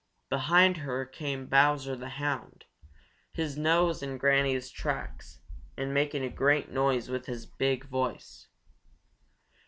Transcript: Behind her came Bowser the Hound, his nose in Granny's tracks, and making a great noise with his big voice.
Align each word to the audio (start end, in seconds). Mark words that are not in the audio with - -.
Behind 0.29 0.77
her 0.77 1.05
came 1.05 1.45
Bowser 1.45 1.95
the 1.95 2.09
Hound, 2.09 2.65
his 3.31 3.55
nose 3.55 4.01
in 4.01 4.17
Granny's 4.17 4.71
tracks, 4.71 5.41
and 5.77 5.93
making 5.93 6.23
a 6.23 6.29
great 6.31 6.71
noise 6.71 7.07
with 7.07 7.27
his 7.27 7.45
big 7.45 7.83
voice. 7.85 8.47